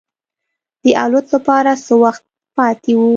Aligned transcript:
د 0.83 0.85
الوت 1.03 1.27
لپاره 1.35 1.71
څه 1.85 1.93
وخت 2.03 2.23
پاتې 2.55 2.93
و. 2.97 3.01